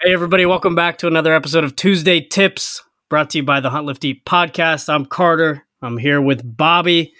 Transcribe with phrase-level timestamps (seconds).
[0.00, 3.70] Hey, everybody, welcome back to another episode of Tuesday Tips brought to you by the
[3.70, 4.88] Hunt Lift Eat podcast.
[4.88, 5.66] I'm Carter.
[5.82, 7.12] I'm here with Bobby,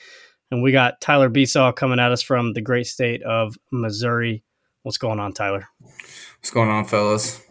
[0.53, 4.45] and we got Tyler Besaw coming at us from the great state of Missouri.
[4.85, 5.67] What's going on, Tyler?
[5.81, 7.43] What's going on, fellas?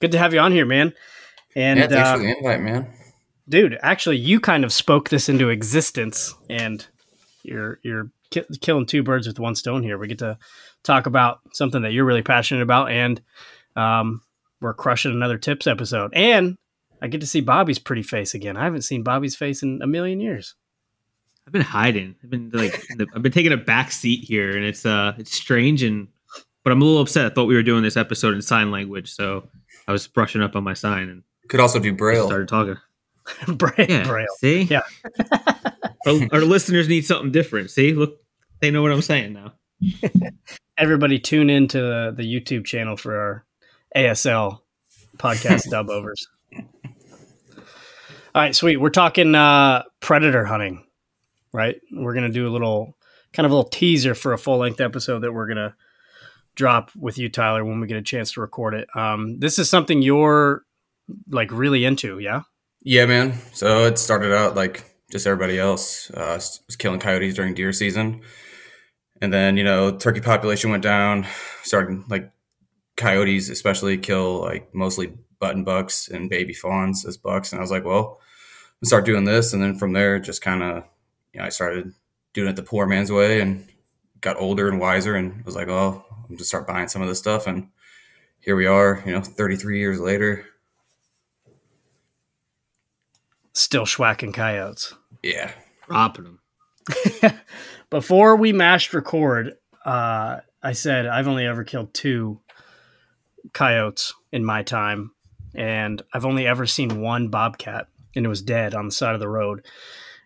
[0.00, 0.94] Good to have you on here, man.
[1.54, 2.90] And yeah, thanks uh, for the invite, man.
[3.46, 6.86] dude, actually, you kind of spoke this into existence, and
[7.42, 9.98] you're you're ki- killing two birds with one stone here.
[9.98, 10.38] We get to
[10.82, 13.20] talk about something that you're really passionate about, and
[13.76, 14.22] um,
[14.60, 16.12] we're crushing another tips episode.
[16.14, 16.56] And
[17.02, 18.56] I get to see Bobby's pretty face again.
[18.56, 20.54] I haven't seen Bobby's face in a million years.
[21.46, 22.16] I've been hiding.
[22.24, 25.32] I've been like, the, I've been taking a back seat here, and it's uh, it's
[25.32, 26.08] strange, and
[26.64, 27.26] but I'm a little upset.
[27.26, 29.46] I thought we were doing this episode in sign language, so
[29.86, 32.26] I was brushing up on my sign and Could also do Braille.
[32.26, 32.76] started talking.
[33.56, 34.26] braille, Yeah, Braille.
[34.40, 34.82] see, Yeah.
[36.06, 37.70] our, our listeners need something different.
[37.70, 38.18] See, look,
[38.60, 39.52] they know what I'm saying now.
[40.78, 43.46] Everybody tune into the, the YouTube channel for our
[43.94, 44.60] ASL
[45.18, 46.26] podcast dub overs.
[48.34, 48.76] All right, sweet.
[48.78, 50.84] We're talking uh, predator hunting,
[51.52, 51.76] right?
[51.92, 52.96] We're gonna do a little
[53.32, 55.74] kind of a little teaser for a full length episode that we're gonna
[56.54, 58.88] drop with you, Tyler, when we get a chance to record it.
[58.94, 60.62] Um, this is something you're
[61.30, 62.42] like really into, yeah?
[62.82, 63.34] Yeah, man.
[63.52, 66.10] So it started out like just everybody else.
[66.10, 66.34] Uh,
[66.66, 68.22] was killing coyotes during deer season,
[69.20, 71.26] and then you know turkey population went down.
[71.62, 72.30] Started like
[72.96, 77.52] coyotes, especially kill like mostly button bucks and baby fawns as bucks.
[77.52, 78.20] And I was like, well,
[78.80, 79.52] let's start doing this.
[79.52, 80.84] And then from there, just kind of
[81.32, 81.92] you know I started
[82.32, 83.66] doing it the poor man's way and
[84.20, 87.18] got older and wiser and was like, oh, I'm just start buying some of this
[87.18, 87.68] stuff and
[88.46, 90.46] here we are, you know, 33 years later.
[93.54, 94.94] Still schwacking coyotes.
[95.22, 95.50] Yeah.
[95.88, 97.32] Dropping them.
[97.90, 102.40] Before we mashed record, uh, I said I've only ever killed two
[103.52, 105.12] coyotes in my time,
[105.54, 109.20] and I've only ever seen one bobcat, and it was dead on the side of
[109.20, 109.64] the road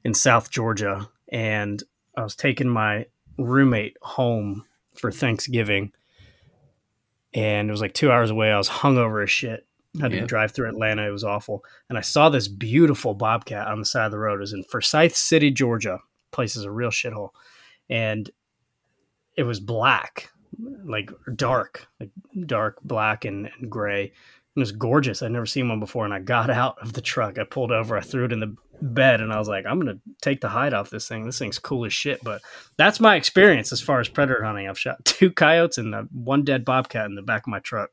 [0.04, 1.08] in South Georgia.
[1.32, 1.82] And
[2.16, 3.06] I was taking my
[3.38, 4.64] roommate home
[4.96, 5.92] for Thanksgiving,
[7.32, 8.50] and it was like two hours away.
[8.50, 9.66] I was hungover as shit.
[10.00, 10.24] had to Yeah.
[10.24, 11.04] drive through Atlanta.
[11.08, 11.64] It was awful.
[11.88, 14.36] And I saw this beautiful bobcat on the side of the road.
[14.36, 15.98] It was in Forsyth City, Georgia.
[16.30, 17.30] Place is a real shithole.
[17.88, 18.30] And
[19.36, 20.30] it was black,
[20.84, 22.10] like dark, like
[22.46, 24.04] dark black and, and gray.
[24.56, 25.22] It was gorgeous.
[25.22, 26.04] I'd never seen one before.
[26.04, 27.38] And I got out of the truck.
[27.38, 27.96] I pulled over.
[27.96, 30.74] I threw it in the bed, and I was like, "I'm gonna take the hide
[30.74, 31.24] off this thing.
[31.24, 32.42] This thing's cool as shit." But
[32.76, 34.68] that's my experience as far as predator hunting.
[34.68, 37.90] I've shot two coyotes and uh, one dead bobcat in the back of my truck.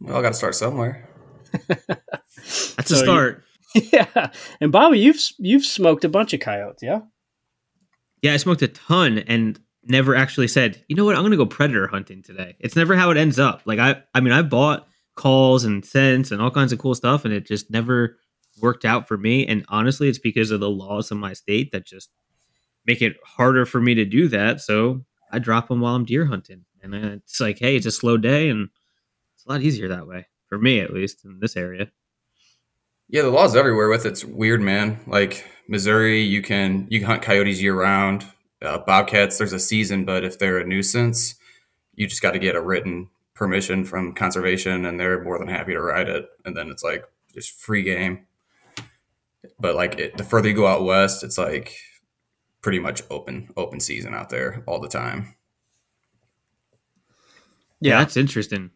[0.00, 1.08] Well, I got to start somewhere.
[1.68, 3.44] That's So a you- start.
[3.74, 4.30] yeah,
[4.60, 7.00] and Bobby, you've you've smoked a bunch of coyotes, yeah?
[8.22, 11.46] Yeah, I smoked a ton and never actually said, you know what, I'm gonna go
[11.46, 12.56] predator hunting today.
[12.60, 13.62] It's never how it ends up.
[13.64, 17.24] Like I I mean I bought calls and scents and all kinds of cool stuff
[17.24, 18.18] and it just never
[18.60, 19.46] worked out for me.
[19.46, 22.10] And honestly, it's because of the laws in my state that just
[22.86, 24.60] make it harder for me to do that.
[24.60, 26.64] So I drop them while I'm deer hunting.
[26.82, 28.68] And it's like, hey, it's a slow day and
[29.36, 30.26] it's a lot easier that way.
[30.48, 31.90] For me at least in this area.
[33.08, 34.98] Yeah, the laws everywhere with it's weird, man.
[35.06, 38.26] Like Missouri, you can you can hunt coyotes year round.
[38.62, 41.34] Uh, bobcats, there's a season, but if they're a nuisance,
[41.94, 45.72] you just got to get a written permission from conservation, and they're more than happy
[45.72, 46.28] to ride it.
[46.44, 48.26] And then it's like just free game.
[49.58, 51.76] But like it, the further you go out west, it's like
[52.60, 55.34] pretty much open open season out there all the time.
[57.80, 58.70] Yeah, that's interesting.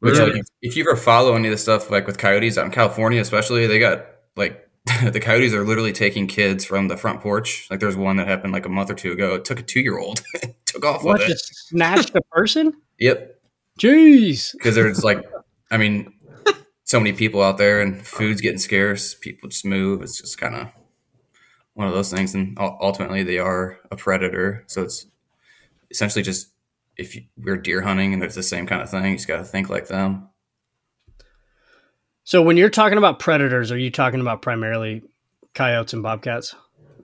[0.00, 0.32] Which, Really?
[0.32, 2.70] like, if, if you ever follow any of the stuff, like with coyotes out in
[2.70, 4.04] California, especially, they got
[4.36, 4.68] like
[5.10, 7.66] the coyotes are literally taking kids from the front porch.
[7.70, 9.34] Like, there's one that happened like a month or two ago.
[9.34, 10.22] It took a two year old,
[10.66, 11.32] took off What with it.
[11.32, 12.72] just snatched a person?
[13.00, 13.40] Yep,
[13.80, 14.52] Jeez.
[14.52, 15.18] because there's like,
[15.68, 16.12] I mean,
[16.84, 19.14] so many people out there, and food's getting scarce.
[19.16, 20.00] People just move.
[20.00, 20.68] It's just kind of
[21.72, 24.62] one of those things, and ultimately, they are a predator.
[24.68, 25.06] So it's
[25.90, 26.52] essentially just
[26.96, 29.38] if you, we're deer hunting and it's the same kind of thing, you just got
[29.38, 30.28] to think like them.
[32.24, 35.02] So when you're talking about predators, are you talking about primarily
[35.54, 36.54] coyotes and bobcats?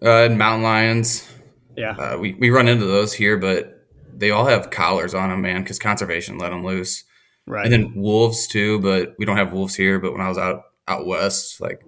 [0.02, 1.28] Uh, and mountain lions,
[1.76, 1.90] Yeah.
[1.96, 5.62] Uh, we, we run into those here, but they all have collars on them, man,
[5.62, 7.04] because conservation let them loose.
[7.46, 7.64] Right.
[7.64, 9.98] And then wolves too, but we don't have wolves here.
[9.98, 11.82] But when I was out out west, like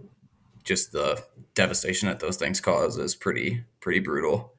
[0.65, 1.23] just the
[1.55, 4.55] devastation that those things cause is pretty pretty brutal.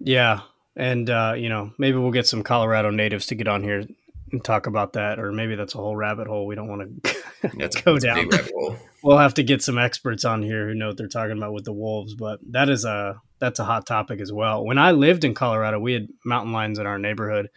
[0.00, 0.40] yeah.
[0.76, 3.84] And uh, you know, maybe we'll get some Colorado natives to get on here
[4.32, 7.16] and talk about that, or maybe that's a whole rabbit hole we don't want to
[7.56, 8.16] That's, go that's down.
[8.16, 8.76] big rabbit hole.
[9.02, 11.64] We'll have to get some experts on here who know what they're talking about with
[11.64, 14.64] the wolves, but that is a that's a hot topic as well.
[14.64, 17.48] When I lived in Colorado, we had mountain lions in our neighborhood,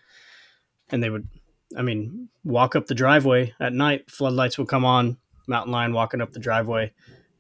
[0.89, 1.27] and they would
[1.77, 5.17] I mean, walk up the driveway at night, floodlights would come on,
[5.47, 6.91] mountain lion walking up the driveway,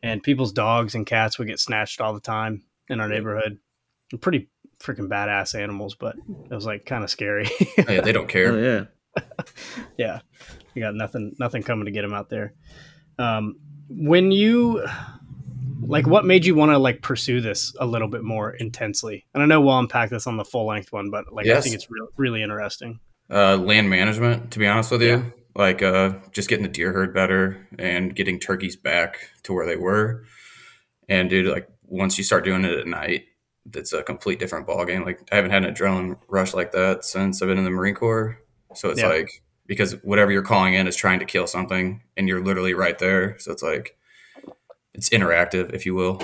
[0.01, 3.59] and people's dogs and cats would get snatched all the time in our neighborhood.
[4.09, 4.49] They're pretty
[4.79, 6.15] freaking badass animals, but
[6.49, 7.47] it was like kind of scary.
[7.77, 8.63] Oh, yeah, they don't Oh care.
[8.63, 8.85] yeah.
[9.97, 10.19] yeah,
[10.73, 12.53] you got nothing, nothing coming to get him out there.
[13.19, 13.55] Um,
[13.89, 14.85] when you
[15.81, 19.25] like, what made you want to like pursue this a little bit more intensely?
[19.33, 21.75] And I know we'll unpack this on the full length one, but like, I think
[21.75, 22.99] it's real, really interesting.
[23.29, 25.23] Uh, land management, to be honest with you, Yeah.
[25.55, 29.75] like uh, just getting the deer herd better and getting turkeys back to where they
[29.77, 30.25] were.
[31.09, 33.25] And dude, like once you start doing it at night,
[33.73, 35.03] it's a complete different ball game.
[35.05, 37.95] Like I haven't had an adrenaline rush like that since I've been in the Marine
[37.95, 38.37] Corps.
[38.75, 39.07] So it's Yeah.
[39.09, 39.29] like
[39.67, 43.37] because whatever you're calling in is trying to kill something, and you're literally right there.
[43.39, 43.97] So it's like
[44.93, 46.21] it's interactive, if you will.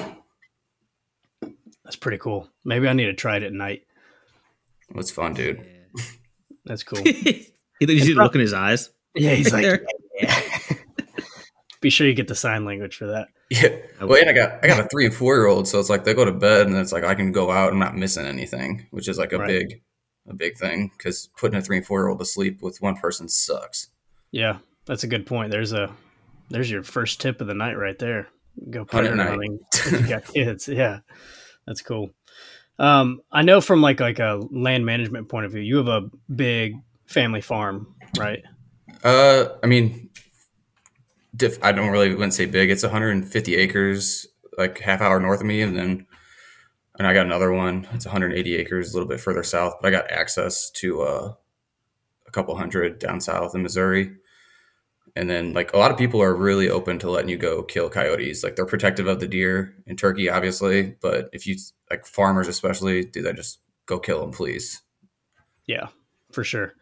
[1.83, 2.49] That's pretty cool.
[2.65, 3.83] Maybe I need to try it at night.
[4.95, 5.65] It's fun, dude.
[6.65, 6.99] That's cool.
[7.05, 7.23] you
[7.79, 8.89] see the look in his eyes.
[9.15, 9.85] Yeah, he's like, There.
[10.19, 10.41] yeah.
[11.81, 13.27] Be sure you get the sign language for that.
[13.49, 13.69] Yeah.
[14.01, 15.89] I Well, and I got I got a three and four year old, so it's
[15.89, 17.71] like they go to bed and it's like I can go out.
[17.71, 19.47] I'm not missing anything, which is like a Right.
[19.47, 19.81] big
[20.27, 22.95] a big thing because putting a three and four year old to sleep with one
[22.95, 23.89] person sucks.
[24.31, 25.51] Yeah, that's a good point.
[25.51, 25.91] There's a
[26.49, 28.27] there's your first tip of the night right there.
[28.69, 29.59] Go predator hunting
[29.91, 30.67] you got kids.
[30.67, 30.99] Yeah,
[31.65, 32.11] that's cool.
[32.79, 36.09] Um, I know from like like a land management point of view, you have a
[36.33, 36.75] big
[37.05, 38.43] family farm, right?
[39.03, 40.09] Uh, I mean,
[41.35, 42.69] diff, I don't really wouldn't say big.
[42.69, 44.27] It's 150 acres,
[44.57, 46.07] like half hour north of me, and then
[46.97, 47.87] and I got another one.
[47.93, 49.75] It's 180 acres, a little bit further south.
[49.81, 51.33] But I got access to uh,
[52.27, 54.15] a couple hundred down south in Missouri.
[55.15, 57.89] And then, like a lot of people are really open to letting you go kill
[57.89, 58.43] coyotes.
[58.43, 60.95] Like they're protective of the deer and turkey, obviously.
[61.01, 61.55] But if you
[61.89, 64.81] like farmers, especially, do they just go kill them, please?
[65.65, 65.87] Yeah,
[66.31, 66.73] for sure.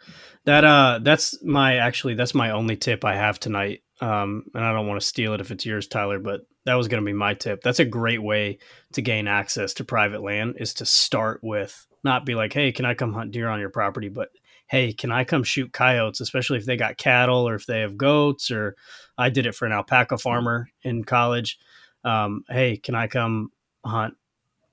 [0.46, 3.84] That uh that's my actually that's my only tip I have tonight.
[4.02, 6.88] Um and I don't want to steal it if it's yours, Tyler, but that was
[6.88, 7.62] gonna be my tip.
[7.62, 8.60] That's a great way
[8.94, 12.86] to gain access to private land is to start with not be like, hey, can
[12.86, 14.10] I come hunt deer on your property?
[14.10, 14.30] But
[14.68, 17.98] hey, can I come shoot coyotes, especially if they got cattle or if they have
[17.98, 18.76] goats or
[19.18, 21.60] I did it for an alpaca farmer in college.
[22.04, 23.52] Um, hey, can I come
[23.86, 24.16] hunt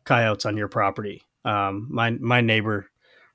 [0.04, 1.22] coyotes on your property?
[1.44, 2.90] Um, my my neighbor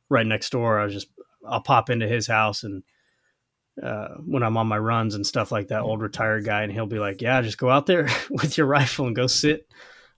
[0.10, 0.80] right next door.
[0.80, 1.07] I was just
[1.48, 2.83] I'll pop into his house and
[3.81, 6.88] uh, when I'm on my runs and stuff like that, old retired guy, and he'll
[6.88, 9.68] be like, "Yeah, just go out there with your rifle and go sit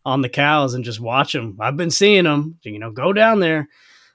[0.06, 1.58] on the cows and just watch them.
[1.60, 2.58] I've been seeing them.
[2.64, 3.70] You know, go down there."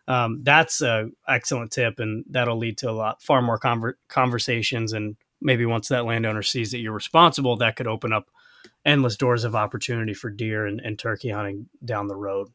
[0.07, 4.93] Um, that's a excellent tip, and that'll lead to a lot far more conver- conversations.
[4.93, 8.31] And maybe once that landowner sees that you're responsible, that could open up
[8.85, 12.49] endless doors of opportunity for deer and, and turkey hunting down the road.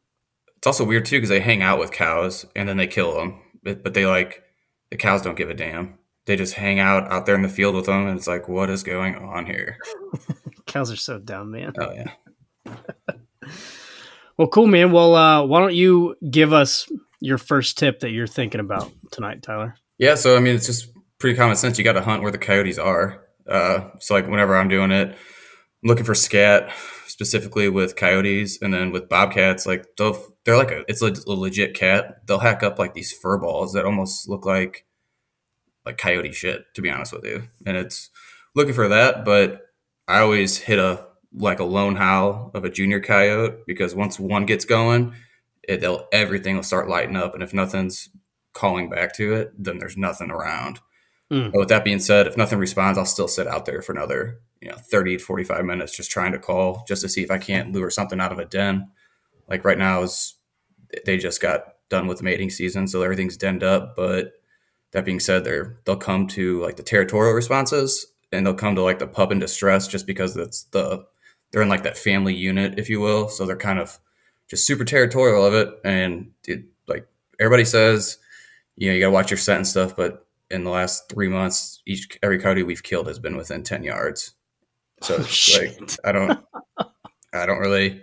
[0.56, 3.40] It's also weird too because they hang out with cows and then they kill them,
[3.62, 4.42] but, but they like
[4.90, 5.98] the cows don't give a damn.
[6.26, 8.70] They just hang out out there in the field with them, and it's like, what
[8.70, 9.76] is going on here?
[10.66, 11.72] Cows are so dumb, man.
[11.78, 12.12] Oh yeah,
[14.36, 14.90] Well, cool, man.
[14.92, 16.88] Well, uh, why don't you give us
[17.20, 19.74] your first tip that you're thinking about tonight, Tyler?
[19.98, 20.14] yeah.
[20.14, 20.88] So I mean, it's just
[21.18, 21.76] pretty common sense.
[21.78, 23.26] You got to hunt where the coyotes are.
[23.48, 25.16] Uh, so like whenever I'm doing it, I'm
[25.88, 26.70] looking for scat
[27.06, 31.32] specifically with coyotes, and then with bobcats, like they'll they're like a it's a, a
[31.32, 32.26] legit cat.
[32.26, 34.86] They'll hack up like these fur balls that almost look like
[35.84, 36.64] like coyote shit.
[36.74, 38.10] To be honest with you, and it's
[38.54, 39.66] looking for that, but
[40.08, 44.46] I always hit a like a lone howl of a junior coyote because once one
[44.46, 45.14] gets going,
[45.62, 48.08] it, they'll everything will start lighting up, and if nothing's
[48.52, 50.80] calling back to it, then there's nothing around.
[51.30, 51.52] Mm.
[51.52, 54.40] But with that being said, if nothing responds, I'll still sit out there for another
[54.60, 57.38] you know 30 to 45 minutes just trying to call just to see if I
[57.38, 58.90] can't lure something out of a den.
[59.48, 60.34] Like right now is
[61.06, 63.94] they just got done with mating season, so everything's denned up.
[63.96, 64.32] But
[64.92, 68.82] that being said, they're they'll come to like the territorial responses and they'll come to
[68.82, 71.04] like the pup in distress just because it's the
[71.50, 73.28] they're in like that family unit, if you will.
[73.28, 73.98] So they're kind of
[74.48, 75.68] just super territorial of it.
[75.84, 77.06] And it, like
[77.40, 78.18] everybody says,
[78.76, 81.82] you know, you gotta watch your set and stuff, but in the last three months,
[81.86, 84.32] each every coyote we've killed has been within ten yards.
[85.02, 85.90] So Oh, like.
[86.04, 86.44] I don't
[87.32, 88.02] I don't really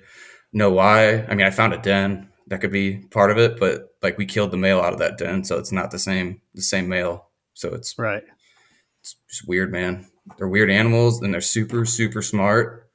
[0.54, 1.24] know why.
[1.24, 4.26] I mean, I found a den that could be part of it, but like we
[4.26, 7.30] killed the male out of that den, so it's not the same the same male.
[7.54, 8.24] So it's Right.
[9.02, 10.08] it's just weird, man.
[10.38, 12.90] They're weird animals and they're super, super smart.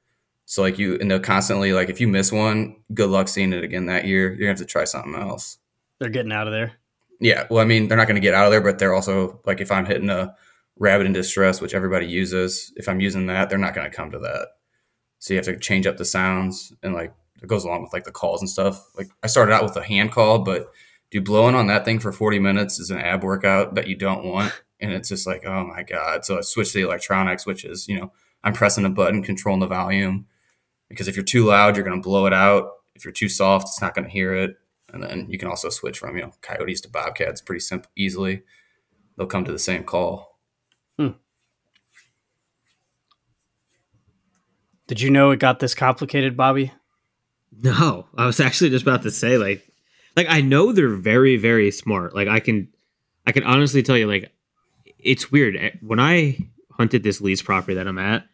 [0.45, 3.65] So like you and they'll constantly like if you miss one, good luck seeing it
[3.65, 4.29] again that year.
[4.29, 5.59] You're gonna have to try something else.
[5.99, 6.73] They're getting out of there.
[7.21, 7.47] Yeah.
[7.51, 9.71] Well, I mean, they're not gonna get out of there, but they're also like if
[9.71, 10.35] I'm hitting a
[10.79, 14.19] rabbit in distress, which everybody uses, if I'm using that, they're not gonna come to
[14.19, 14.49] that.
[15.19, 18.05] So you have to change up the sounds and like it goes along with like
[18.05, 18.87] the calls and stuff.
[18.97, 20.73] Like I started out with a hand call, but
[21.11, 24.25] dude, blowing on that thing for 40 minutes is an ab workout that you don't
[24.25, 24.53] want.
[24.81, 26.25] and it's just like, oh my god.
[26.25, 28.13] So I switched to the electronics, which is you know
[28.45, 30.27] I'm pressing a button, controlling the volume,
[30.89, 32.71] because if you're too loud, you're going to blow it out.
[32.95, 34.57] If you're too soft, it's not going to hear it.
[34.93, 38.43] And then you can also switch from you know coyotes to bobcats pretty simple, easily.
[39.17, 40.39] They'll come to the same call.
[40.99, 41.11] Hmm.
[44.87, 46.73] Did you know it got this complicated, Bobby?
[47.61, 49.63] No, I was actually just about to say like
[50.17, 52.15] like I know they're very very smart.
[52.15, 52.69] Like I can
[53.27, 54.33] I can honestly tell you like
[54.99, 56.39] it's weird Eh, when I
[56.73, 58.25] hunted this lease property that I'm at.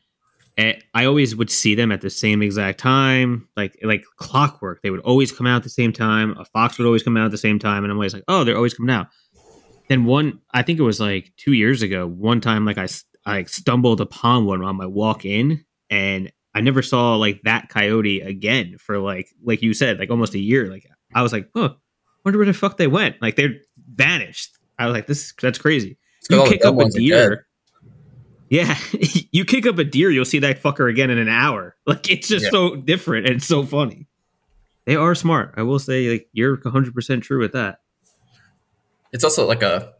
[0.56, 4.82] eh, I always would see them at the same exact time, like like clockwork.
[4.82, 6.36] They would always come out at the same time.
[6.38, 8.44] A fox would always come out at the same time, and I'm always like, oh,
[8.44, 9.08] they're always coming out.
[9.88, 12.06] Then one, I think it was like two years ago.
[12.06, 12.88] One time, like I
[13.26, 18.20] I stumbled upon one on my walk in, and I never saw like that coyote
[18.20, 20.68] again for like like you said, like almost a year.
[20.70, 21.74] Like I was like, huh,
[22.24, 23.16] wonder where the fuck they went.
[23.22, 23.54] Like they're
[23.94, 24.56] vanished.
[24.78, 25.98] I was like, this that's crazy.
[26.30, 27.04] You kick up a ones are dead.
[27.06, 27.46] deer.
[28.50, 28.76] Yeah,
[29.32, 31.76] you kick up a deer, you'll see that fucker again in an hour.
[31.86, 32.50] Like it's just Yeah.
[32.50, 34.06] so different and so funny.
[34.86, 35.54] They are smart.
[35.56, 37.80] I will say, like you're 100 percent true with that.
[39.12, 39.92] it's also like a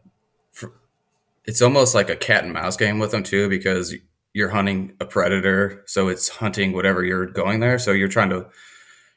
[1.45, 3.93] it's almost like a cat and mouse game with them too because
[4.33, 7.79] you're hunting a predator so it's hunting whatever you're going there.
[7.79, 8.47] So you're trying to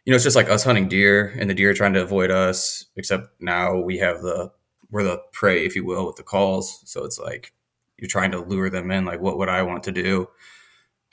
[0.05, 2.87] you know it's just like us hunting deer and the deer trying to avoid us
[2.97, 4.51] except now we have the
[4.91, 6.83] we're the prey if you will with the calls.
[6.85, 7.53] So it's like
[7.99, 10.29] you're trying to lure them in like what would i want to do?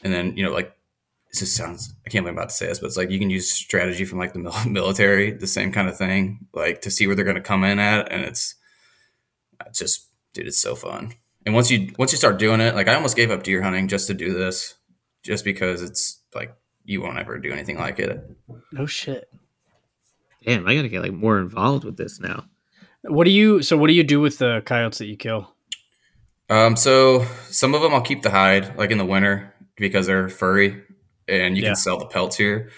[0.04, 0.76] And then you know like
[1.30, 3.20] this just sounds i can't believe i'm about to say this but it's like you
[3.20, 7.08] can use strategy from like the military the same kind of thing like to see
[7.08, 8.56] where they're going to come in at and it's
[9.66, 11.14] it's just dude it's so fun
[11.46, 13.88] and once you once you start doing it like i almost gave up deer hunting
[13.88, 14.76] just to do this
[15.24, 16.54] just because it's like
[16.86, 18.24] you won't ever do anything like it
[18.72, 19.30] No shit.
[20.46, 22.46] Damn, I gotta get like more involved with this now.
[23.04, 23.62] What do you?
[23.62, 25.54] So what do you do with the coyotes that you kill?
[26.50, 30.30] um so some of them i'll keep the hide like in the winter because they're
[30.30, 30.82] furry
[31.28, 31.70] and you Yeah.
[31.70, 32.72] can sell the pelts here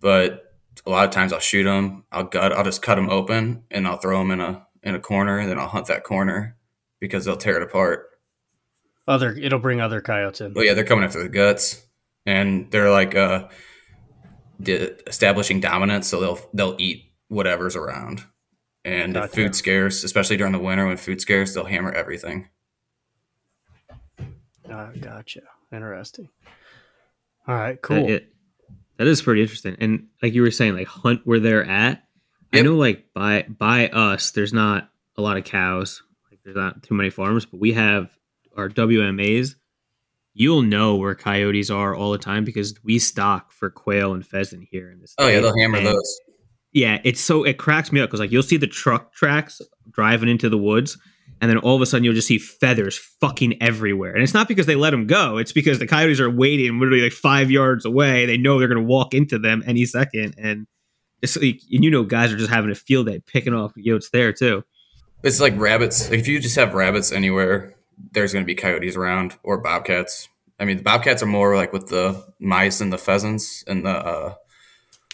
[0.00, 0.52] but
[0.84, 3.86] a lot of times i'll shoot them i'll gut i'll just cut them open and
[3.86, 6.56] i'll throw them in a in a corner and then i'll hunt that corner
[7.02, 8.06] because they'll tear it apart
[9.08, 10.52] Other, it'll bring other coyotes in.
[10.54, 11.84] But yeah, they're coming after the guts,
[12.24, 13.48] and they're like uh,
[14.60, 16.06] di- establishing dominance.
[16.08, 18.24] So they'll they'll eat whatever's around,
[18.84, 19.34] and if Gotcha.
[19.34, 22.48] food's scarce, especially during the winter when food's scarce, they'll hammer everything.
[24.70, 25.40] Ah, gotcha.
[25.72, 26.28] Interesting.
[27.48, 28.08] All right, That- cool.
[28.08, 28.28] it-
[28.98, 29.74] that is pretty interesting.
[29.80, 32.04] And like you were saying, like hunt where they're at.
[32.52, 36.02] I know, like by by us, there's not a lot of cows.
[36.44, 38.10] There's not too many farms, but we have
[38.56, 39.54] our WMAs.
[40.34, 44.66] You'll know where coyotes are all the time because we stock for quail and pheasant
[44.70, 45.14] here in this.
[45.18, 46.20] Oh yeah, they'll hammer And- those.
[46.74, 50.30] Yeah, it's so it cracks me up because like you'll see the truck tracks driving
[50.30, 50.96] into the woods,
[51.42, 54.14] and then all of a sudden you'll just see feathers fucking everywhere.
[54.14, 57.02] And it's not because they let them go; it's because the coyotes are waiting literally
[57.02, 58.24] like five yards away.
[58.24, 60.66] They know they're gonna walk into them any second, and
[61.20, 64.06] it's like and you know guys are just having a field day picking off yotes
[64.10, 64.64] there too.
[65.22, 66.10] It's like rabbits.
[66.10, 67.76] Like if you just have rabbits anywhere,
[68.12, 70.28] there's going to be coyotes around or bobcats.
[70.58, 73.90] I mean, the bobcats are more like with the mice and the pheasants and the
[73.90, 74.34] uh,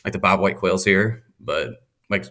[0.05, 1.25] like the bobwhite quails here.
[1.41, 1.71] But
[2.09, 2.27] like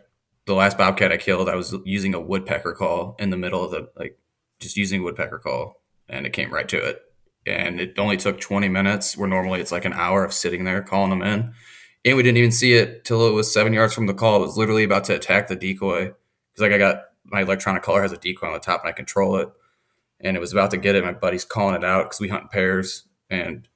[0.46, 3.72] the last bobcat I killed, I was using a woodpecker call in the middle of
[3.72, 4.18] the like
[4.60, 7.02] just using a woodpecker call, and it came right to it.
[7.46, 10.82] And it only took 20 minutes, where normally it's like an hour of sitting there
[10.82, 11.54] calling them in.
[12.04, 14.38] And we didn't even see it till it was seven yards from the call.
[14.38, 18.02] It was literally about to attack the decoy because like I got my electronic caller
[18.02, 19.50] has a decoy on the top and I control it.
[20.20, 21.04] And it was about to get it.
[21.04, 23.04] My buddy's calling it out because we hunt pairs.
[23.30, 23.68] And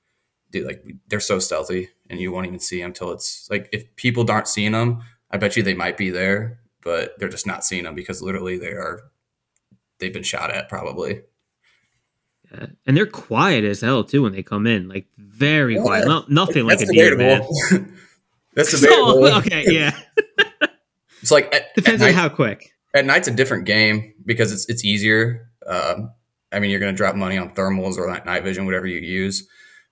[0.52, 3.96] dude, like they're so stealthy and you won't even see them until it's like if
[3.96, 7.64] people aren't seeing them, I bet you they might be there, but they're just not
[7.64, 9.02] seeing them because literally they are,
[10.00, 11.22] they've been shot at probably.
[12.52, 12.66] Yeah.
[12.86, 15.82] And they're quiet as hell too when they come in, like very Yeah.
[15.84, 16.08] quiet.
[16.08, 17.42] No, nothing like a That's deer, man.
[18.56, 19.26] That's debatable.
[19.28, 19.98] So, okay, yeah,
[21.22, 22.74] It's like depends on how quick.
[22.94, 25.50] At night's a different game because it's it's easier.
[25.66, 26.12] Um,
[26.52, 29.48] I mean, you're going to drop money on thermals or night vision, whatever you use.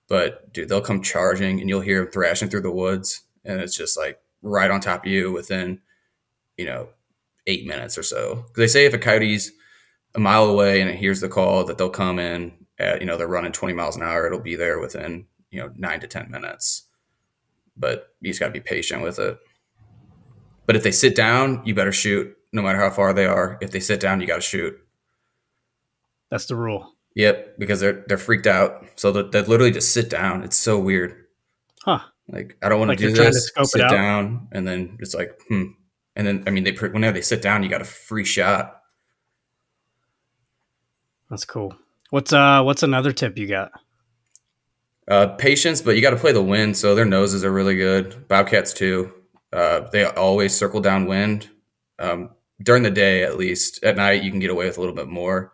[0.08, 3.76] But dude, they'll come charging, and you'll hear them thrashing through the woods, and it's
[3.76, 5.80] just like right on top of you within,
[6.56, 6.88] you know,
[7.46, 8.36] eight minutes or so.
[8.36, 9.50] 'Cause they say if a coyote's
[10.14, 13.16] a mile away and it hears the call, that they'll come in at you know
[13.16, 14.26] they're running 20 miles an hour.
[14.26, 16.84] It'll be there within you know nine to ten minutes.
[17.76, 19.38] But you just got to be patient with it.
[20.66, 23.58] But if they sit down, you better shoot, no matter how far they are.
[23.60, 24.76] If they sit down, you got to shoot.
[26.30, 26.92] That's the rule.
[27.16, 28.86] Yep, because they're they're freaked out.
[28.96, 30.44] So they they literally just sit down.
[30.44, 31.26] It's so weird.
[31.84, 32.00] Huh.
[32.28, 33.72] Like I don't want Like to do they're trying to this.
[33.72, 35.64] sit down, and then it's like, hmm.
[36.14, 38.80] And then I mean, they whenever they sit down, you got a free shot.
[41.28, 41.74] That's cool.
[42.10, 43.72] What's uh what's another tip you got?
[45.08, 46.76] Uh, patience, but you got to play the wind.
[46.76, 48.28] So their noses are really good.
[48.28, 49.12] Bobcats too.
[49.52, 51.48] Uh, they always circle downwind.
[51.98, 52.30] Um,
[52.62, 55.08] during the day, at least at night, you can get away with a little bit
[55.08, 55.52] more,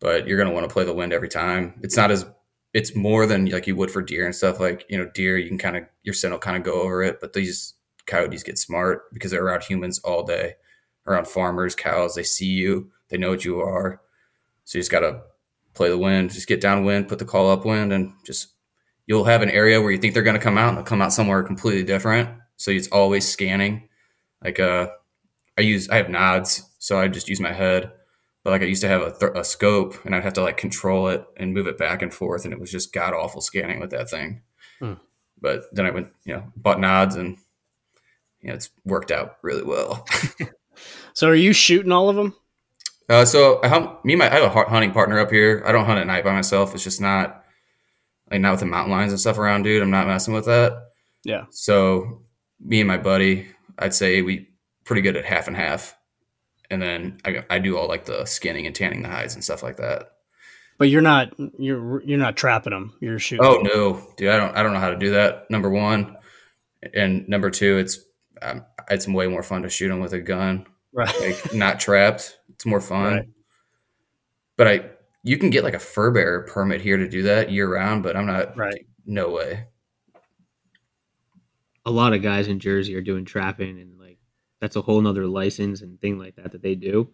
[0.00, 1.74] but you're going to want to play the wind every time.
[1.82, 2.26] It's not as
[2.74, 4.60] it's more than like you would for deer and stuff.
[4.60, 7.02] Like you know, deer you can kind of your scent will kind of go over
[7.02, 7.74] it, but these
[8.06, 10.54] coyotes get smart because they're around humans all day,
[11.06, 12.14] around farmers, cows.
[12.14, 14.00] They see you, they know what you are,
[14.64, 15.22] so you just got to
[15.74, 18.48] play the wind, just get downwind, put the call upwind, and just
[19.06, 21.00] you'll have an area where you think they're going to come out and they'll come
[21.00, 22.28] out somewhere completely different.
[22.56, 23.88] So it's always scanning.
[24.44, 24.88] Like uh,
[25.58, 27.90] I use I have nods, so I just use my head.
[28.44, 30.56] But like I used to have a, th- a scope, and I'd have to like
[30.56, 33.80] control it and move it back and forth, and it was just god awful scanning
[33.80, 34.42] with that thing.
[34.78, 34.94] Hmm.
[35.40, 37.36] But then I went, you know, bought nods, and
[38.40, 40.06] you know, it's worked out really well.
[41.12, 42.34] so are you shooting all of them?
[43.08, 45.62] Uh, so I hunt, me and my I have a hunting partner up here.
[45.66, 46.74] I don't hunt at night by myself.
[46.74, 47.44] It's just not
[48.30, 49.82] like not with the mountain lions and stuff around, dude.
[49.82, 50.90] I'm not messing with that.
[51.24, 51.46] Yeah.
[51.50, 52.22] So
[52.60, 53.48] me and my buddy,
[53.78, 54.48] I'd say we
[54.88, 55.94] pretty good at half and half,
[56.70, 59.62] and then I, I do all like the skinning and tanning the hides and stuff
[59.62, 60.12] like that.
[60.78, 62.94] But you're not you're you're not trapping them.
[63.00, 63.44] You're shooting.
[63.44, 64.30] Oh no, dude!
[64.30, 65.50] I don't I don't know how to do that.
[65.50, 66.16] Number one,
[66.94, 68.00] and number two, it's
[68.40, 71.12] um, it's way more fun to shoot them with a gun, right?
[71.20, 72.38] Like not trapped.
[72.54, 73.14] It's more fun.
[73.14, 73.28] Right.
[74.56, 74.90] But I
[75.22, 78.16] you can get like a fur bearer permit here to do that year round, but
[78.16, 78.56] I'm not.
[78.56, 78.86] Right.
[79.04, 79.66] No way.
[81.84, 83.97] A lot of guys in Jersey are doing trapping, and like
[84.60, 87.10] that's a whole nother license and thing like that that they do.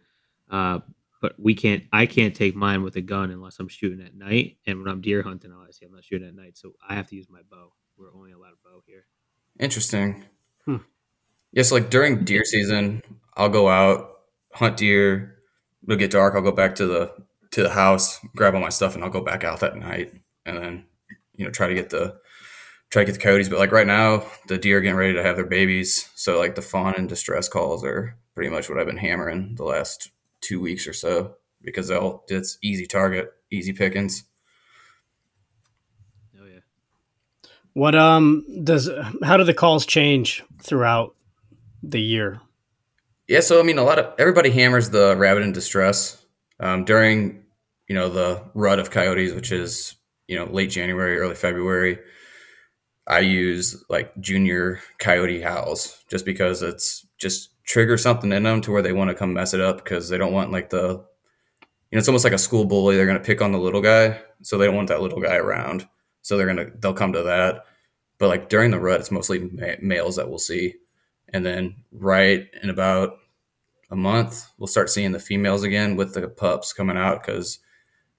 [0.51, 0.81] Uh,
[1.21, 1.85] but we can't.
[1.93, 5.01] I can't take mine with a gun unless I'm shooting at night, and when I'm
[5.01, 7.73] deer hunting, obviously I'm not shooting at night, so I have to use my bow.
[7.97, 9.07] We're only allowed a bow here.
[9.59, 10.25] Interesting.
[10.67, 10.79] Hmm.
[11.53, 13.03] Yes, like during deer season,
[13.37, 14.11] I'll go out
[14.53, 15.39] hunt deer.
[15.85, 16.35] It'll get dark.
[16.35, 17.13] I'll go back to the
[17.53, 20.13] to the house, grab all my stuff, and I'll go back out that night,
[20.45, 20.85] and then
[21.37, 22.17] you know try to get the
[22.91, 23.49] try to get the coyotes.
[23.49, 26.55] But like right now, the deer are getting ready to have their babies, so like
[26.55, 30.61] the fawn and distress calls are pretty much what I've been hammering the last two
[30.61, 34.25] weeks or so because they'll it's easy target, easy pickings.
[36.39, 36.61] Oh yeah.
[37.73, 38.91] What um does
[39.23, 41.15] how do the calls change throughout
[41.83, 42.41] the year?
[43.27, 46.23] Yeah, so I mean, a lot of everybody hammers the rabbit in distress
[46.61, 47.45] um, during
[47.89, 49.97] you know the rut of coyotes, which is
[50.29, 51.99] you know late January, early February.
[53.07, 58.71] I use like junior coyote howls just because it's just trigger something in them to
[58.71, 61.97] where they want to come mess it up because they don't want like the you
[61.97, 64.21] know it's almost like a school bully they're going to pick on the little guy
[64.43, 65.87] so they don't want that little guy around
[66.25, 67.67] so they're going to they'll come to that.
[68.19, 70.75] But like during the rut it's mostly ma- males that we'll see.
[71.29, 73.19] And then right in about
[73.91, 77.59] a month we'll start seeing the females again with the pups coming out because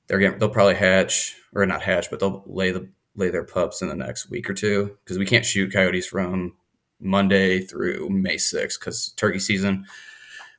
[0.07, 3.81] they're getting they'll probably hatch or not hatch, but they'll lay the lay their pups
[3.81, 6.53] in the next week or two because we can't shoot coyotes from
[6.99, 9.85] Monday through May 6th because turkey season,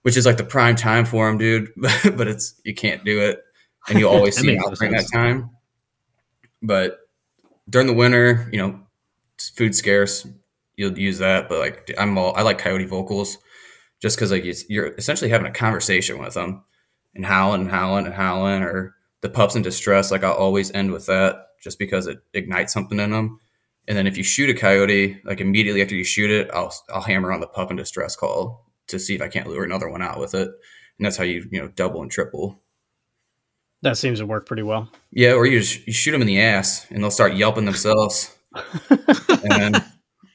[0.03, 1.73] which is like the prime time for them, dude.
[2.17, 3.43] but it's you can't do it,
[3.89, 5.51] and you always see out during that time.
[6.63, 7.01] But
[7.69, 8.81] during the winter, you know,
[9.55, 10.27] food scarce,
[10.77, 11.49] you'll use that.
[11.49, 13.39] But like I'm all I like coyote vocals
[14.01, 16.65] just because like you're essentially having a conversation with them
[17.15, 18.96] and howling and howling and howling or
[19.27, 23.01] the pups in distress, like I'll always end with that just because it ignites something
[23.01, 23.41] in them.
[23.89, 27.03] And then if you shoot a coyote, like immediately after you shoot it, I'll I'll
[27.03, 30.01] hammer on the pup in distress call to see if I can't lure another one
[30.01, 30.47] out with it.
[30.47, 32.63] And that's how you you know double and triple.
[33.83, 34.91] That seems to work pretty well.
[35.11, 38.33] Yeah, or you just you shoot them in the ass and they'll start yelping themselves.
[39.51, 39.85] and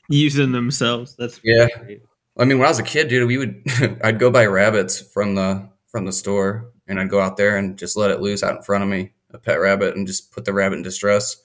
[0.09, 1.15] using themselves.
[1.17, 1.67] That's yeah.
[1.79, 2.01] Great.
[2.37, 3.63] I mean, when I was a kid, dude, we would
[4.03, 7.79] I'd go buy rabbits from the from the store and I'd go out there and
[7.79, 10.43] just let it loose out in front of me, a pet rabbit, and just put
[10.43, 11.37] the rabbit in distress,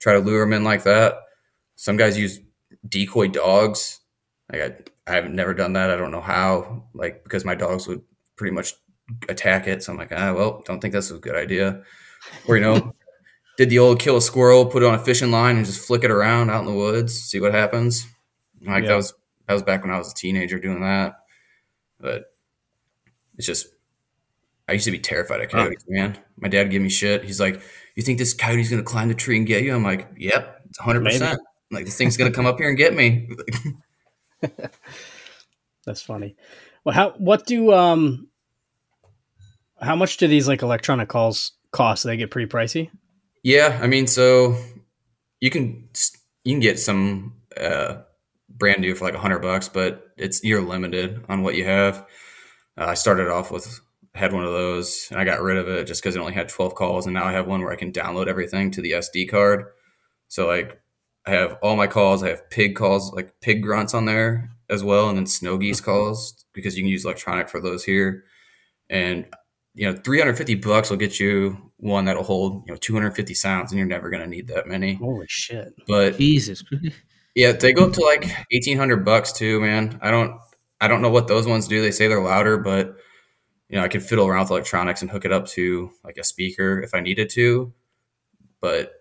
[0.00, 1.18] try to lure them in like that.
[1.76, 2.40] Some guys use
[2.88, 4.00] decoy dogs.
[4.50, 4.62] Like
[5.06, 5.90] I, I have never done that.
[5.90, 6.84] I don't know how.
[6.94, 8.02] Like because my dogs would
[8.36, 8.72] pretty much
[9.28, 9.82] attack it.
[9.82, 11.82] So I'm like, ah, well, don't think that's a good idea.
[12.48, 12.94] Or you know,
[13.58, 16.04] did the old kill a squirrel, put it on a fishing line, and just flick
[16.04, 18.06] it around out in the woods, see what happens.
[18.62, 18.90] Like yeah.
[18.90, 19.12] that was
[19.46, 21.18] that was back when I was a teenager doing that.
[22.00, 22.32] But
[23.36, 23.68] it's just
[24.68, 25.94] I used to be terrified of coyotes, huh.
[25.94, 26.18] man.
[26.38, 27.24] My dad gave me shit.
[27.24, 27.60] He's like,
[27.94, 30.78] "You think this coyote's gonna climb the tree and get you?" I'm like, "Yep, it's
[30.78, 31.04] 100.
[31.04, 33.28] percent Like this thing's gonna come up here and get me."
[35.86, 36.36] That's funny.
[36.84, 38.28] Well, how what do um
[39.80, 42.04] how much do these like electronic calls cost?
[42.04, 42.90] They get pretty pricey.
[43.42, 44.56] Yeah, I mean, so
[45.40, 45.88] you can
[46.44, 47.98] you can get some uh,
[48.48, 52.06] brand new for like a hundred bucks, but it's you're limited on what you have.
[52.78, 53.80] Uh, I started off with
[54.16, 56.48] had one of those and I got rid of it just because it only had
[56.48, 57.06] 12 calls.
[57.06, 59.66] And now I have one where I can download everything to the SD card.
[60.28, 60.80] So like
[61.26, 62.22] I have all my calls.
[62.22, 65.80] I have pig calls, like pig grunts on there as well, and then snow geese
[65.80, 68.24] calls because you can use electronic for those here.
[68.88, 69.26] And
[69.74, 73.78] you know, 350 bucks will get you one that'll hold you know 250 sounds, and
[73.78, 74.94] you're never going to need that many.
[74.94, 75.74] Holy shit!
[75.88, 76.62] But Jesus.
[77.34, 79.98] yeah, they go up to like 1800 bucks too, man.
[80.00, 80.40] I don't,
[80.80, 81.82] I don't know what those ones do.
[81.82, 82.96] They say they're louder, but
[83.68, 86.24] you know, I can fiddle around with electronics and hook it up to like a
[86.24, 87.72] speaker if I needed to.
[88.60, 88.92] But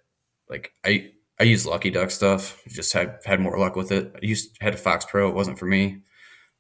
[0.50, 2.62] like I, I use Lucky Duck stuff.
[2.68, 4.12] Just had had more luck with it.
[4.16, 5.30] I used had a Fox Pro.
[5.30, 6.02] It wasn't for me,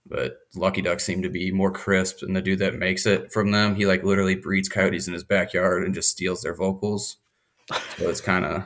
[0.06, 2.22] but Lucky Duck seemed to be more crisp.
[2.22, 5.24] And the dude that makes it from them, he like literally breeds coyotes in his
[5.24, 7.18] backyard and just steals their vocals.
[7.98, 8.64] So it's kind of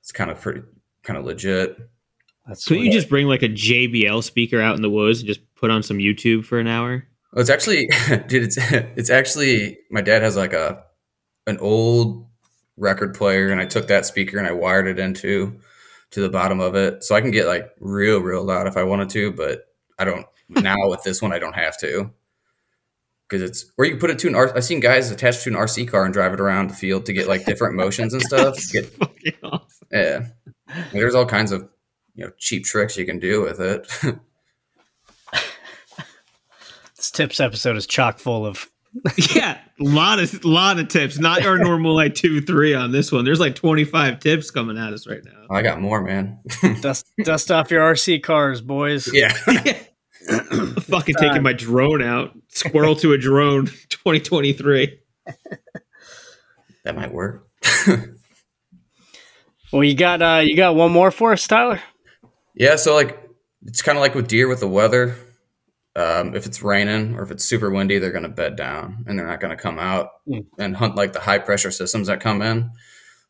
[0.00, 0.62] it's kind of pretty
[1.02, 1.78] kind of legit.
[2.46, 5.40] That's Couldn't you just bring like a JBL speaker out in the woods and just
[5.54, 7.06] put on some YouTube for an hour?
[7.32, 7.86] Well, it's actually,
[8.26, 8.44] dude.
[8.44, 8.56] It's
[8.96, 10.84] it's actually my dad has like a
[11.46, 12.26] an old
[12.76, 15.60] record player, and I took that speaker and I wired it into
[16.10, 18.82] to the bottom of it, so I can get like real, real loud if I
[18.82, 19.32] wanted to.
[19.32, 19.66] But
[19.98, 21.32] I don't now with this one.
[21.32, 22.10] I don't have to
[23.28, 24.34] because it's or you can put it to an.
[24.34, 27.06] R- I've seen guys attached to an RC car and drive it around the field
[27.06, 28.58] to get like different motions and stuff.
[28.72, 28.92] Get
[29.42, 29.88] awesome.
[29.92, 30.26] yeah,
[30.92, 31.68] there's all kinds of
[32.14, 33.86] you know cheap tricks you can do with it.
[37.00, 38.68] This tips episode is chock full of
[39.34, 41.18] Yeah, a lot of lot of tips.
[41.18, 43.24] Not our normal like two, three on this one.
[43.24, 45.46] There's like 25 tips coming at us right now.
[45.48, 46.40] I got more, man.
[46.82, 49.08] dust dust off your RC cars, boys.
[49.14, 49.32] yeah.
[50.80, 52.32] Fucking taking my drone out.
[52.48, 54.98] Squirrel to a drone 2023.
[56.84, 57.48] That might work.
[59.72, 61.80] Well, you got uh, you got one more for us, Tyler.
[62.54, 63.18] Yeah, so like
[63.64, 65.16] it's kind of like with deer with the weather.
[66.00, 69.18] Um, if it's raining or if it's super windy, they're going to bed down and
[69.18, 70.46] they're not going to come out Mm.
[70.58, 72.70] and hunt like the high pressure systems that come in.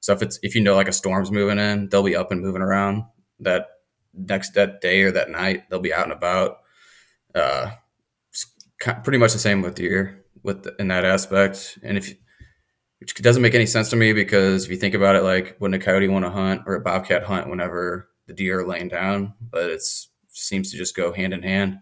[0.00, 2.40] So if it's if you know like a storm's moving in, they'll be up and
[2.40, 3.04] moving around
[3.40, 3.66] that
[4.14, 5.64] next that day or that night.
[5.68, 6.58] They'll be out and about.
[7.34, 7.70] Uh,
[9.04, 11.78] pretty much the same with deer with the, in that aspect.
[11.82, 12.14] And if
[12.98, 15.82] which doesn't make any sense to me because if you think about it, like wouldn't
[15.82, 19.34] a coyote want to hunt or a bobcat hunt whenever the deer are laying down?
[19.40, 21.78] But it's seems to just go hand in hand.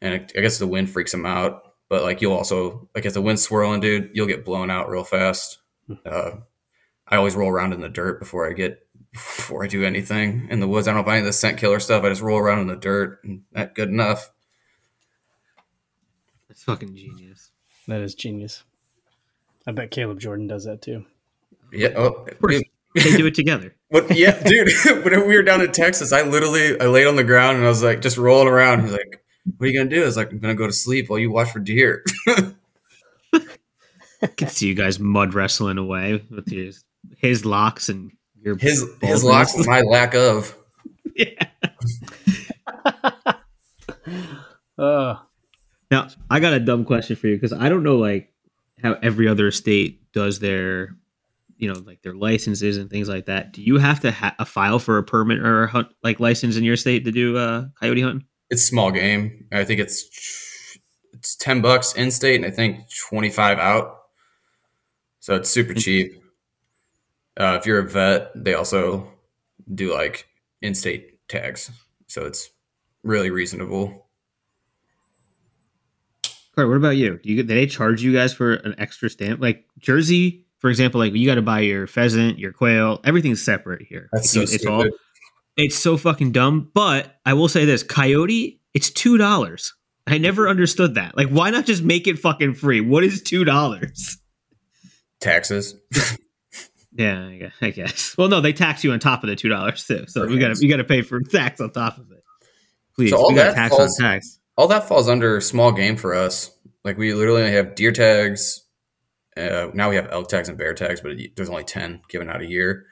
[0.00, 1.62] And it, I guess the wind freaks them out.
[1.88, 5.04] But like you'll also like if the wind's swirling, dude, you'll get blown out real
[5.04, 5.58] fast.
[6.04, 6.32] Uh,
[7.06, 10.60] I always roll around in the dirt before I get before I do anything in
[10.60, 10.88] the woods.
[10.88, 12.04] I don't buy any of the scent killer stuff.
[12.04, 14.30] I just roll around in the dirt, and that good enough.
[16.48, 17.50] That's fucking genius.
[17.86, 18.64] That is genius.
[19.66, 21.04] I bet Caleb Jordan does that too.
[21.72, 21.90] Yeah.
[21.96, 22.62] Oh, Of course,
[22.94, 23.74] they do it together.
[23.88, 24.16] What?
[24.16, 24.68] Yeah, dude.
[25.04, 27.68] when we were down in Texas, I literally I laid on the ground and I
[27.68, 28.82] was like just rolling around.
[28.82, 29.22] He's like,
[29.56, 31.30] "What are you gonna do?" I was like, "I'm gonna go to sleep while you
[31.30, 32.04] watch for deer."
[34.22, 36.84] I can see you guys mud wrestling away with his
[37.18, 38.10] his locks and
[38.42, 39.24] your His his baldness.
[39.24, 40.54] locks, my lack of.
[41.16, 41.46] Yeah.
[44.78, 45.16] Uh,
[45.90, 48.32] Now, I got a dumb question for you because I don't know like
[48.82, 50.96] how every other state does their,
[51.56, 53.52] you know, like their licenses and things like that.
[53.52, 56.56] Do you have to ha- a file for a permit or a hunt like license
[56.56, 58.24] in your state to do uh, coyote hunting?
[58.50, 59.46] It's small game.
[59.52, 60.78] I think it's
[61.12, 63.98] it's ten bucks in state, and I think twenty five out.
[65.20, 66.12] So it's super cheap.
[67.38, 69.10] Uh, if you're a vet, they also
[69.74, 70.26] do like
[70.62, 71.70] in state tags,
[72.06, 72.48] so it's
[73.02, 74.06] really reasonable.
[76.56, 77.18] Right, what about you?
[77.18, 79.40] Do you do they charge you guys for an extra stamp?
[79.42, 83.82] Like Jersey, for example, like you got to buy your pheasant, your quail, everything's separate
[83.82, 84.08] here.
[84.12, 84.68] That's so you- it's stupid.
[84.70, 84.88] all
[85.56, 86.70] it's so fucking dumb.
[86.74, 89.74] But I will say this: coyote, it's two dollars.
[90.06, 91.16] I never understood that.
[91.16, 92.80] Like, why not just make it fucking free?
[92.80, 94.18] What is two dollars?
[95.20, 95.74] Taxes.
[96.98, 100.06] Yeah, I guess, Well, no, they tax you on top of the two dollars too.
[100.08, 100.62] So we got to tax.
[100.62, 102.24] we got to pay for tax on top of it.
[102.94, 104.38] Please, So all that tax falls- on tax.
[104.56, 106.50] all that falls under small game for us.
[106.84, 108.64] Like we literally only have deer tags.
[109.36, 112.40] Uh, now we have elk tags and bear tags, but there's only ten given out
[112.40, 112.86] a year.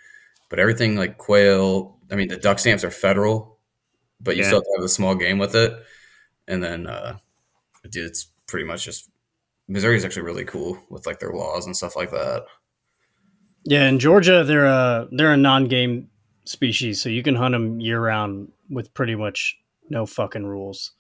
[0.51, 3.59] But everything like quail, I mean, the duck stamps are federal,
[4.21, 4.47] but you Yeah.
[4.49, 5.73] still have to have the small game with it.
[6.47, 7.17] And then, uh,
[7.91, 9.11] dude, it's pretty much just
[9.67, 12.45] Missouri is actually really cool with like their laws and stuff like that.
[13.65, 16.09] yeah, in Georgia, they're a they're a non-game
[16.45, 19.57] species, so you can hunt them year round with pretty much
[19.91, 20.93] no fucking rules.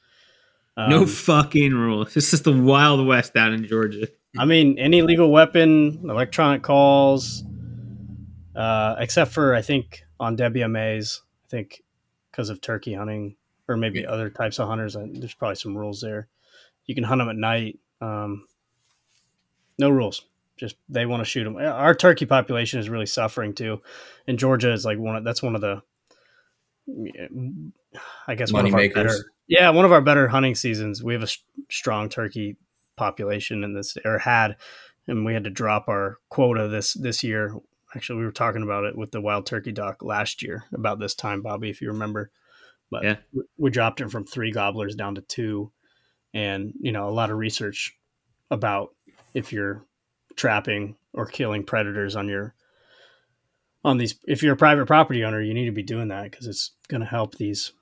[0.76, 2.14] no Um, fucking rules.
[2.14, 4.08] This is the Wild West down in Georgia.
[4.36, 7.44] I mean, any legal weapon, electronic calls,
[8.56, 11.82] uh, except for I think on WMAs, I think
[12.30, 13.36] because of turkey hunting
[13.68, 14.10] or maybe Yeah.
[14.10, 16.28] other types of hunters, there's probably some rules there.
[16.86, 17.78] You can hunt them at night.
[18.00, 18.46] Um,
[19.78, 20.22] no rules.
[20.56, 21.56] Just they want to shoot them.
[21.56, 23.82] Our turkey population is really suffering too,
[24.28, 25.16] and Georgia is like one.
[25.16, 25.82] Of, that's one of the,
[28.28, 28.96] I guess, Money one of makers.
[28.98, 29.30] our better.
[29.48, 31.02] Yeah, one of our better hunting seasons.
[31.02, 31.28] We have a
[31.70, 32.56] strong turkey
[32.96, 34.56] population in this, or had,
[35.08, 37.54] and we had to drop our quota this this year.
[37.94, 41.14] Actually, we were talking about it with the wild turkey doc last year about this
[41.14, 42.30] time, Bobby, if you remember.
[42.90, 43.16] But Yeah.
[43.32, 45.72] we- we dropped it from three gobblers down to two,
[46.32, 47.96] and you know a lot of research
[48.50, 48.94] about
[49.32, 49.84] if you're
[50.36, 52.54] trapping or killing predators on your
[53.84, 56.46] on these if you're a private property owner you need to be doing that because
[56.46, 57.72] it's going to help these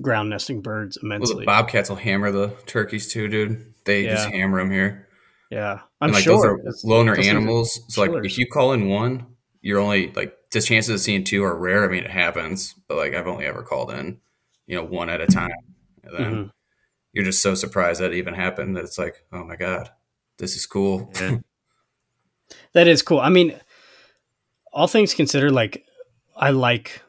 [0.00, 3.74] ground nesting birds Well, immensely the bobcats will hammer the turkeys too, dude.
[3.84, 5.08] They just hammer them here.
[5.50, 7.80] yeah i'm And, like sure those are loner those things are animals.
[7.88, 9.31] So like if you call in one,
[9.62, 11.84] you're only like the chances of seeing two are rare.
[11.84, 14.20] I mean, it happens, but like I've only ever called in,
[14.66, 15.50] you know, one at a time,
[16.04, 16.50] and then Mhm.
[17.12, 19.88] you're just so surprised that it even happened that it's like, oh my god,
[20.38, 21.10] this is cool.
[21.14, 21.38] Yeah.
[22.74, 23.58] that is cool i mean
[24.72, 25.86] all things considered like
[26.36, 27.00] i like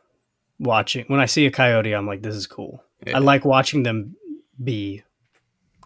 [0.60, 3.18] watching when i see a coyote i'm like this is cool Yeah.
[3.18, 4.16] i like watching them
[4.63, 5.04] be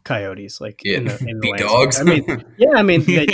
[0.08, 2.00] coyotes like Yeah, in the, in the dogs.
[2.00, 2.26] i mean
[2.58, 3.28] yeah i mean they,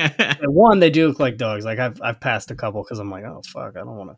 [0.46, 3.24] one they do look like dogs like i've, I've passed a couple because i'm like
[3.26, 4.18] oh fuck i don't want to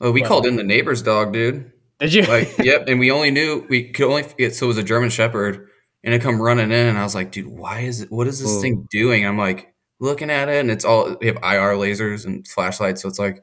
[0.00, 1.70] well, we Well- called in the neighbor's dog, dude.
[2.00, 4.78] did you Like, yep, and we only knew we could only get so it was
[4.78, 5.68] a German Shepherd,
[6.02, 8.10] and it come running in, and I was like, dude, why is it?
[8.10, 8.60] What is this Whoa.
[8.60, 9.24] thing doing?
[9.24, 13.08] I'm like looking at it, and it's all we have IR lasers and flashlights, so
[13.08, 13.42] it's like,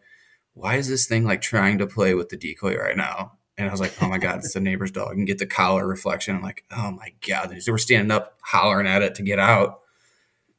[0.53, 3.31] why is this thing like trying to play with the decoy right now?
[3.57, 5.85] And I was like, oh my god, it's the neighbor's dog, and get the collar
[5.87, 6.35] reflection.
[6.35, 9.81] I'm like, oh my god, so we're standing up hollering at it to get out.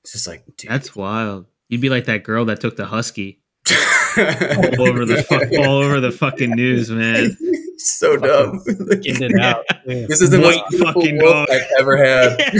[0.03, 0.71] It's just like, dude.
[0.71, 1.47] That's wild.
[1.69, 6.01] You'd be like that girl that took the husky all over the fuck, all over
[6.01, 7.37] the fucking news, man.
[7.79, 8.61] so dumb.
[9.01, 10.07] getting it out Yeah.
[10.07, 11.49] This is the White beautiful fucking dog.
[11.51, 12.59] I've ever had.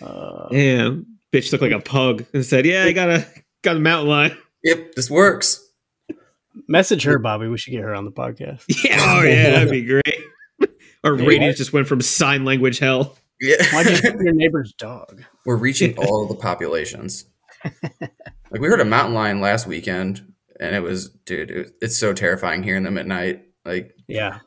[0.00, 3.26] Uh, Damn, bitch looked like a pug and said, "Yeah, I got a
[3.62, 5.67] got a mountain lion." Yep, this works.
[6.66, 9.84] Message her bobby we should get her on the podcast Yeah, oh yeah, that'd be
[9.84, 10.02] great.
[11.04, 11.56] Our Hey, ratings what?
[11.56, 13.16] just went from sign language hell.
[13.40, 13.56] Yeah.
[13.72, 17.24] why'd you Yeah, shoot your neighbor's dog we're reaching all the populations.
[18.50, 22.12] Like we heard a mountain lion last weekend, and it was, dude, it, it's so
[22.12, 23.44] terrifying hearing them at night.
[23.64, 24.40] Like yeah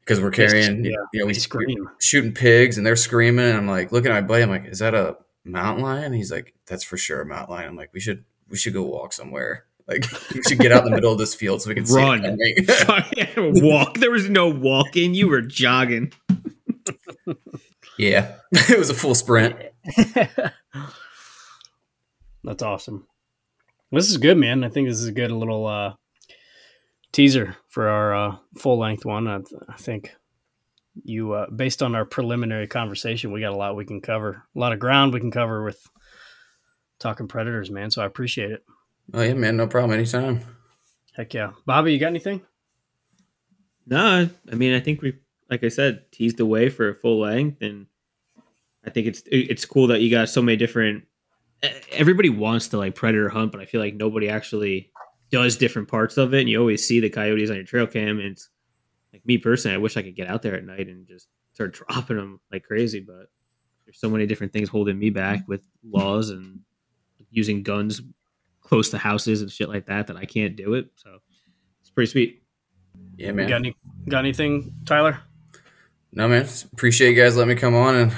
[0.00, 3.46] because we're carrying, yeah, you know, we they scream shooting pigs, and they're screaming.
[3.46, 4.42] And I'm like looking at my buddy.
[4.42, 6.12] I'm like, is that a mountain lion?
[6.12, 7.68] He's like, that's for sure a mountain lion.
[7.68, 9.64] I'm like, we should we should go walk somewhere.
[9.86, 12.22] Like we should get out in the middle of this field so we can Run.
[12.22, 13.98] see it walk.
[13.98, 15.12] There was no walking.
[15.14, 16.12] You were jogging.
[17.98, 19.56] yeah, it was a full sprint.
[22.44, 23.06] That's awesome.
[23.92, 24.64] This is good, man.
[24.64, 25.94] I think this is a good little uh,
[27.12, 29.28] teaser for our uh, full length one.
[29.28, 30.14] I, I think
[31.04, 34.58] you, uh, based on our preliminary conversation, we got a lot we can cover, a
[34.58, 35.78] lot of ground we can cover with
[36.98, 37.90] talking predators, man.
[37.90, 38.62] So I appreciate it.
[39.12, 39.92] Oh yeah, man, no problem.
[39.98, 40.40] Anytime.
[41.14, 42.42] Heck yeah, Bobby, you got anything?
[43.86, 45.14] No, I mean, I think we,
[45.50, 47.86] like I said, teased the way for a full length, and
[48.84, 51.04] I think it's it's cool that you got so many different.
[51.92, 54.90] Everybody wants to like predator hunt, but I feel like nobody actually
[55.30, 56.40] does different parts of it.
[56.40, 58.48] And you always see the coyotes on your trail cam, and it's
[59.12, 61.72] like me personally, I wish I could get out there at night and just start
[61.88, 63.30] dropping them like crazy, but
[63.84, 66.60] there's so many different things holding me back with laws and
[67.30, 68.00] using guns
[68.64, 70.90] close to houses and shit like that that I can't do it.
[70.96, 71.18] So
[71.80, 72.42] it's pretty sweet.
[73.16, 73.48] Yeah, man.
[73.48, 73.76] Got any?
[74.08, 75.20] Got anything, Tyler?
[76.12, 76.48] No, man.
[76.72, 78.12] Appreciate you guys letting me come on and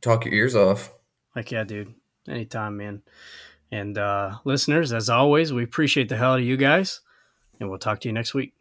[0.00, 0.92] talk your ears off.
[1.34, 1.94] Like yeah, dude.
[2.28, 3.02] Anytime, man.
[3.70, 7.00] And uh, listeners, as always, we appreciate the hell out of you guys,
[7.60, 8.54] and we'll talk to you next week.